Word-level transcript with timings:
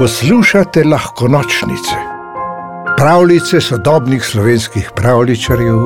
Poslušate 0.00 0.84
lahko 0.84 1.28
nočnice, 1.28 1.96
pravljice 2.96 3.60
sodobnih 3.60 4.22
slovenskih 4.24 4.90
pravličarjev, 4.96 5.82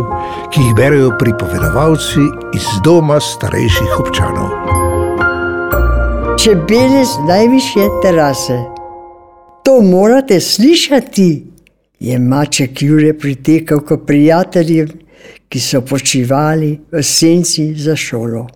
ki 0.52 0.60
jih 0.60 0.74
berijo 0.76 1.08
pripovedovalci 1.18 2.22
iz 2.54 2.68
doma 2.84 3.18
starejših 3.20 3.96
občanov. 3.98 4.52
Čebele 6.38 7.02
z 7.04 7.26
najvišje 7.26 7.88
terase. 8.02 8.60
To 9.64 9.80
morate 9.82 10.40
slišati, 10.40 11.46
je 12.00 12.18
maček 12.18 12.82
Jure 12.82 13.18
pritekal 13.18 13.80
k 13.80 13.98
prijateljem, 14.06 14.88
ki 15.48 15.60
so 15.60 15.80
počivali 15.80 16.76
v 16.92 17.02
senci 17.02 17.72
za 17.74 17.96
šolo. 17.96 18.46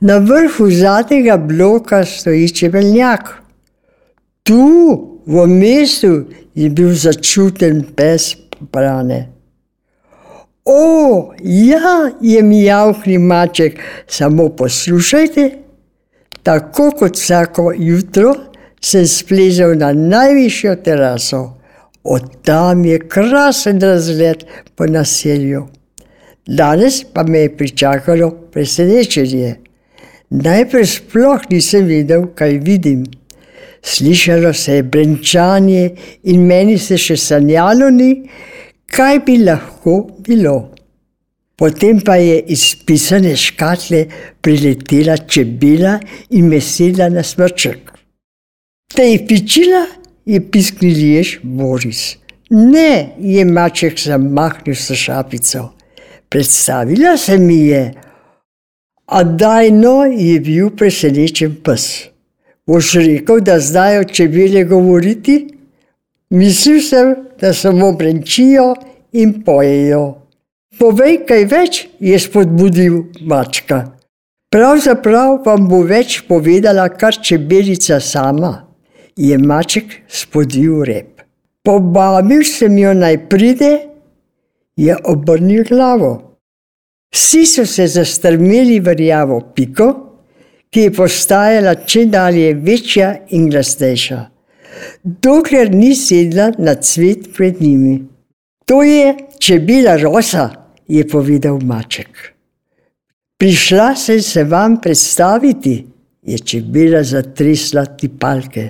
Na 0.00 0.18
vrhu 0.18 0.70
zadnjega 0.70 1.36
bloka 1.36 2.04
stoji 2.04 2.48
čebeljak. 2.48 3.37
Tu, 4.48 5.20
v 5.26 5.46
mestu, 5.46 6.24
je 6.56 6.70
bil 6.72 6.94
začuten 6.96 7.82
pes 7.92 8.32
brane. 8.72 9.28
O, 10.64 11.34
ja, 11.44 12.12
je 12.20 12.42
mi 12.42 12.62
javkni 12.64 13.18
maček, 13.18 13.76
samo 14.08 14.48
poslušajte. 14.48 15.50
Tako 16.42 16.90
kot 16.96 17.16
vsako 17.16 17.72
jutro 17.76 18.32
sem 18.80 19.04
splezel 19.06 19.76
na 19.76 19.92
najvišjo 19.92 20.74
teraso. 20.84 21.42
Od 22.04 22.24
tam 22.42 22.84
je 22.84 22.98
krasen 23.08 23.80
razgled 23.80 24.44
po 24.74 24.86
naselju. 24.86 25.66
Danes 26.46 27.04
pa 27.12 27.22
me 27.22 27.38
je 27.38 27.56
pričakalo 27.56 28.30
presenečenje. 28.30 29.54
Najprej 30.30 30.86
sploh 30.86 31.50
nisem 31.50 31.84
videl, 31.84 32.30
kaj 32.34 32.58
vidim. 32.64 33.04
Slišalo 33.82 34.52
se 34.52 34.74
je 34.74 34.82
brenčanje 34.82 35.90
in 36.24 36.46
meni 36.46 36.78
se 36.78 36.98
še 36.98 37.16
sanjalo 37.16 37.90
ni, 37.90 38.10
kaj 38.86 39.20
bi 39.26 39.38
lahko 39.44 40.00
bilo. 40.26 40.56
Potem 41.58 42.00
pa 42.00 42.14
je 42.16 42.38
iz 42.54 42.76
pisane 42.86 43.34
škatle 43.36 44.04
priletela 44.40 45.16
čebela 45.16 45.98
in 46.30 46.48
me 46.48 46.60
sedla 46.60 47.08
na 47.10 47.22
smrček. 47.22 47.90
Te 48.94 49.02
je 49.02 49.24
pičila, 49.26 49.86
je 50.26 50.40
pisknil 50.50 50.98
jež 50.98 51.38
Boris. 51.42 52.16
Ne, 52.50 53.14
je 53.20 53.44
maček 53.44 53.98
zamahnil 54.00 54.74
s 54.74 54.94
šapico. 54.94 55.72
Predstavila 56.28 57.16
se 57.16 57.38
mi 57.38 57.58
je, 57.66 57.82
a 59.06 59.24
dajno 59.24 60.04
je 60.04 60.40
bil 60.40 60.70
presenečen 60.76 61.56
pes. 61.64 62.08
Boš 62.68 62.94
rekel, 62.94 63.40
da 63.40 63.58
znajo 63.60 64.04
čebele 64.04 64.64
govoriti? 64.64 65.48
Mislil 66.30 66.80
sem, 66.80 67.14
da 67.40 67.52
samo 67.52 67.92
brenčijo 67.92 68.74
in 69.12 69.42
pojejo. 69.44 70.02
Povej 70.78 71.22
kaj 71.28 71.44
več, 71.48 71.78
je 72.00 72.18
spodbudil 72.20 72.98
mačka. 73.24 73.80
Pravzaprav 74.52 75.38
vam 75.46 75.64
bo 75.68 75.80
več 75.84 76.20
povedala 76.28 76.88
kar 76.88 77.16
čebelica 77.16 78.00
sama, 78.00 78.52
je 79.16 79.38
maček 79.38 80.02
spodil 80.08 80.84
rep. 80.84 81.24
Pobabil 81.64 82.44
sem 82.44 82.76
jo 82.78 82.92
naj 82.94 83.16
pride, 83.32 83.72
je 84.76 84.96
obrnil 85.04 85.64
glavo. 85.68 86.12
Vsi 87.16 87.46
so 87.46 87.64
se 87.66 87.88
zastrmeli 87.88 88.78
v 88.80 88.94
rjavo 88.94 89.40
piko, 89.56 90.07
ki 90.70 90.80
je 90.86 90.94
postajala 90.94 91.74
če 91.88 92.04
dalje 92.12 92.54
večja 92.54 93.12
in 93.36 93.48
glasnejša, 93.50 94.20
dokler 95.02 95.72
ni 95.74 95.94
sedla 95.96 96.50
na 96.58 96.74
cvet 96.74 97.30
pred 97.36 97.60
njimi. 97.62 97.98
To 98.68 98.82
je 98.82 99.14
čebela 99.40 99.96
rosa, 99.96 100.50
je 100.88 101.08
povedal 101.08 101.60
maček. 101.64 102.34
Prišla 103.38 103.94
sem 103.96 104.22
se 104.22 104.44
vam 104.44 104.80
predstaviti, 104.80 105.86
je 106.22 106.38
čebela 106.38 107.02
zatresla 107.02 107.84
tipalke. 107.86 108.68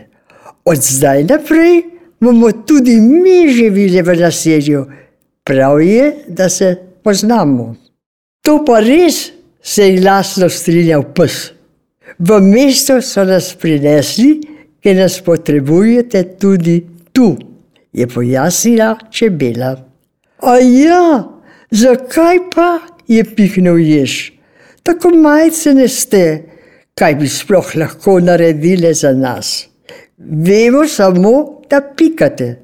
Od 0.65 0.77
zdaj 0.77 1.25
naprej 1.25 1.83
bomo 2.21 2.53
tudi 2.53 3.01
mi 3.01 3.49
živeli 3.49 4.03
v 4.03 4.17
naselju. 4.21 4.85
Prav 5.45 5.81
je, 5.83 6.15
da 6.29 6.49
se 6.49 6.77
poznamo. 7.03 7.75
To 8.45 8.65
pa 8.65 8.81
res, 8.81 9.31
se 9.63 9.89
je 9.89 10.01
glasno 10.01 10.49
strinjal 10.49 11.03
pes. 11.15 11.58
V 12.19 12.41
mesto 12.41 13.01
so 13.05 13.25
nas 13.29 13.53
prinesli, 13.55 14.41
ker 14.81 14.97
nas 14.97 15.21
potrebujete 15.21 16.25
tudi 16.41 16.81
tu, 17.13 17.37
je 17.93 18.07
pojasnila 18.07 18.97
čebela. 19.11 19.77
A 20.43 20.57
ja, 20.63 21.29
zakaj 21.71 22.39
pa 22.55 22.81
je 23.09 23.25
pihnil 23.25 23.79
jež? 23.83 24.33
Tako 24.83 25.13
majce 25.21 25.75
ne 25.75 25.89
ste, 25.89 26.23
kaj 26.97 27.15
bi 27.21 27.29
sploh 27.29 27.75
lahko 27.77 28.19
naredili 28.25 28.95
za 28.95 29.13
nas. 29.13 29.69
Vemo 30.19 30.87
samo, 30.89 31.63
da 31.71 31.83
pikate. 31.97 32.57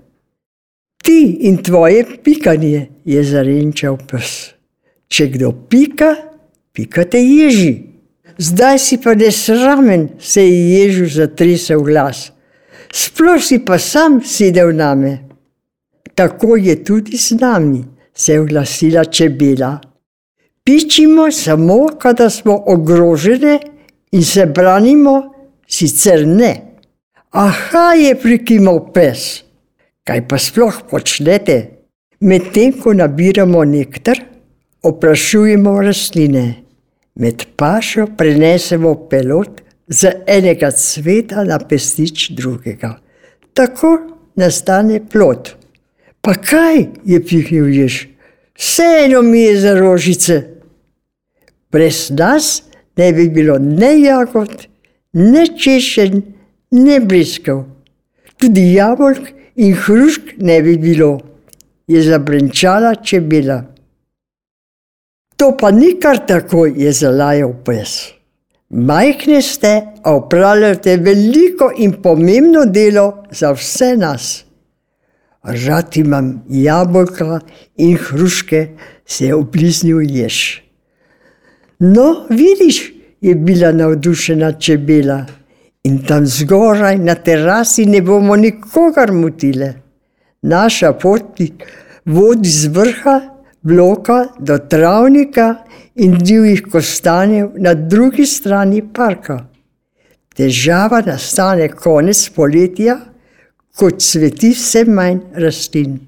Ti 1.04 1.36
in 1.40 1.62
tvoje 1.62 2.04
pikanje 2.24 2.86
je 3.04 3.24
zarenčal 3.24 3.98
pes. 4.08 4.54
Če 5.08 5.28
kdo 5.34 5.52
pika, 5.68 6.14
pikate 6.72 7.20
ježi. 7.20 7.93
Zdaj 8.38 8.78
si 8.78 8.98
pa 8.98 9.14
nesramen, 9.14 10.08
se 10.18 10.42
je 10.42 10.70
ježu 10.70 11.06
zatresel 11.06 11.82
glas. 11.82 12.32
Sploh 12.92 13.42
si 13.42 13.58
pa 13.64 13.78
sam 13.78 14.20
sedel 14.24 14.74
name. 14.74 15.18
Tako 16.14 16.56
je 16.56 16.84
tudi 16.84 17.16
z 17.16 17.38
nami, 17.40 17.84
se 18.14 18.32
je 18.32 18.40
oglasila 18.40 19.04
čebela. 19.04 19.80
Pičimo 20.64 21.30
samo, 21.32 21.88
kada 21.98 22.30
smo 22.30 22.62
ogrožene 22.66 23.58
in 24.12 24.24
se 24.24 24.46
branimo, 24.46 25.34
sicer 25.66 26.26
ne. 26.26 26.78
Aha, 27.30 27.94
je 27.98 28.14
prikimal 28.14 28.92
pes. 28.92 29.42
Kaj 30.04 30.28
pa 30.28 30.38
sploh 30.38 30.82
počnete? 30.90 31.56
Medtem 32.20 32.72
ko 32.72 32.94
nabiramo 32.94 33.64
nektar, 33.64 34.20
oprašujemo 34.82 35.80
rastline. 35.82 36.63
Med 37.14 37.44
pašo 37.56 38.06
prenesemo 38.18 38.94
pelot 39.08 39.60
z 39.88 40.10
enega 40.26 40.70
cveta 40.70 41.44
na 41.44 41.58
pestič 41.58 42.30
drugega. 42.34 42.96
Tako 43.54 43.98
nastane 44.36 45.00
plot. 45.12 45.54
Pa 46.20 46.34
kaj 46.34 46.86
je 47.04 47.20
pihnil 47.20 47.68
jež? 47.68 48.06
Vseeno 48.58 49.22
mi 49.22 49.40
je 49.40 49.60
za 49.60 49.74
rožice. 49.78 50.42
Brez 51.72 52.10
nas 52.10 52.62
ne 52.96 53.12
bi 53.12 53.28
bilo 53.28 53.58
ne 53.58 54.00
jagod, 54.00 54.66
ne 55.12 55.46
češen, 55.46 56.22
ne 56.70 57.00
bliskov. 57.00 57.64
Tudi 58.38 58.72
jabolk 58.74 59.30
in 59.56 59.74
hrušk 59.74 60.34
ne 60.38 60.62
bi 60.62 60.76
bilo, 60.78 61.20
je 61.86 62.02
zabrenčala 62.02 62.94
čebela. 62.94 63.73
To 65.36 65.56
pa 65.56 65.70
ni 65.70 65.98
kar 66.00 66.26
tako, 66.26 66.66
je 66.66 66.92
zalajal 66.92 67.52
pes. 67.64 68.14
Majhne 68.70 69.42
ste, 69.42 69.82
a 70.02 70.14
upravljate 70.16 70.96
veliko 70.96 71.70
in 71.78 71.92
pomembno 72.02 72.64
delo 72.66 73.24
za 73.30 73.52
vse 73.52 73.96
nas. 73.96 74.44
Rad 75.42 75.96
imam 75.96 76.44
jabolka 76.48 77.40
in 77.76 77.96
hruške, 77.96 78.68
se 79.06 79.26
je 79.26 79.34
obliznil 79.34 80.00
jež. 80.00 80.60
No, 81.78 82.26
vidiš, 82.30 82.92
je 83.20 83.34
bila 83.34 83.72
navdušena 83.72 84.52
čebela. 84.52 85.24
In 85.84 85.98
tam 86.06 86.26
zgoraj 86.26 86.98
na 86.98 87.14
terasi 87.14 87.86
ne 87.86 88.00
bomo 88.00 88.36
nikogar 88.36 89.12
motile. 89.12 89.74
Naša 90.42 90.92
pot 90.92 91.40
vodi 92.06 92.48
z 92.48 92.68
vrha 92.68 93.33
bloka 93.64 94.28
do 94.38 94.58
travnika 94.58 95.54
in 95.94 96.18
divjih 96.18 96.62
kostanjev 96.72 97.50
na 97.56 97.74
drugi 97.74 98.26
strani 98.26 98.82
parka. 98.92 99.46
Težava 100.36 101.00
nastane 101.06 101.68
konec 101.68 102.28
poletja, 102.36 102.98
ko 103.76 103.90
cveti 103.90 104.52
vse 104.54 104.84
manj 104.84 105.20
rastlin. 105.40 105.98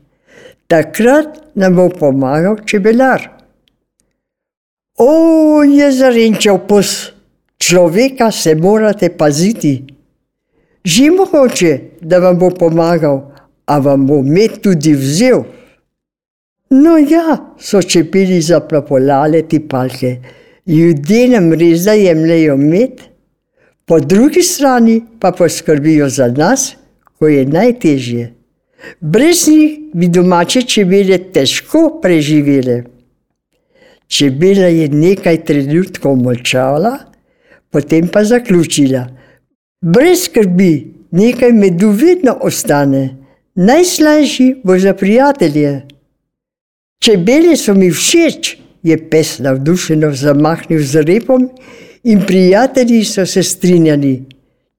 Takrat 0.67 1.41
nam 1.55 1.79
bo 1.79 1.88
pomagal 1.88 2.61
čebelar. 2.67 3.23
O, 4.99 5.62
je 5.62 5.91
zarenčal 5.93 6.59
pos, 6.69 7.12
človeka 7.59 8.31
se 8.31 8.55
morate 8.55 9.11
paziti. 9.17 9.85
Že 10.85 11.11
mogoče, 11.11 11.73
da 12.00 12.19
vam 12.19 12.38
bo 12.38 12.50
pomagal, 12.50 13.20
a 13.67 13.79
vam 13.79 14.06
bo 14.06 14.23
med 14.23 14.61
tudi 14.62 14.94
vzel. 14.94 15.44
No, 16.71 16.97
ja, 16.99 17.55
so 17.59 17.83
čepili 17.83 18.41
zaplapolale 18.41 19.43
ti 19.43 19.61
palke. 19.69 20.17
Ljudje 20.67 21.29
nam 21.29 21.53
res 21.53 21.85
da 21.87 21.93
jemljajo 21.95 22.57
med, 22.57 23.03
po 23.87 24.01
drugi 24.01 24.43
strani 24.43 25.01
pa 25.21 25.31
poskrbijo 25.33 26.09
za 26.09 26.27
nas, 26.29 26.73
ko 27.19 27.29
je 27.29 27.47
najtežje. 27.47 28.33
Brez 29.01 29.47
njih 29.49 29.79
bi 29.95 30.09
domače 30.09 30.63
čebele 30.63 31.19
težko 31.33 32.01
preživele. 32.03 32.83
Čebela 34.09 34.67
je 34.67 34.89
nekaj 34.89 35.45
trenutkov 35.45 36.17
molčala, 36.19 36.99
potem 37.71 38.09
pa 38.09 38.25
zaključila. 38.25 39.07
Brez 39.81 40.27
skrbi, 40.27 40.95
nekaj 41.11 41.53
medu 41.53 41.91
vedno 41.91 42.39
ostane, 42.43 43.17
najslajši 43.55 44.55
bo 44.65 44.79
za 44.79 44.95
prijatelje. 44.95 45.86
Čebele 47.06 47.55
so 47.55 47.70
mi 47.75 47.87
všeč, 47.87 48.56
je 48.82 48.97
pes 49.11 49.37
navdušeno 49.38 50.08
zamahnil 50.11 50.82
z 50.82 51.05
repom 51.06 51.44
in 52.03 52.25
prijatelji 52.26 53.05
so 53.05 53.26
se 53.26 53.43
strinjali. 53.43 54.25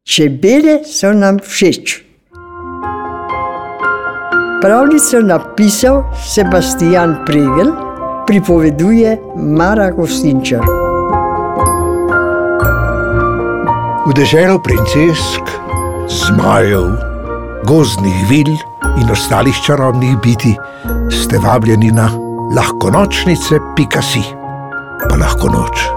Čebele 0.03 0.83
so 0.83 1.13
nam 1.13 1.39
všeč. 1.39 2.03
Pravljico 4.62 5.24
napisal 5.24 6.03
Sebastian 6.33 7.15
Pregel, 7.25 7.71
pripoveduje 8.27 9.18
Mara 9.35 9.91
Gostinčar. 9.91 10.68
V 14.07 14.12
deželo 14.19 14.59
princesk, 14.59 15.47
zmajev, 16.12 16.91
gozdnih 17.63 18.19
vil 18.30 18.51
in 19.01 19.11
ostalih 19.11 19.55
čarobnih 19.65 20.17
biti 20.23 20.55
ste 21.11 21.39
vabljeni 21.39 21.91
na 21.91 22.09
lahko 22.55 22.89
nočnice, 22.91 23.59
pika 23.75 24.01
si, 24.01 24.23
pa 25.09 25.15
lahko 25.15 25.49
noč. 25.49 25.96